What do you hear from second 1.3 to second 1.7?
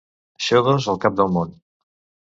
món.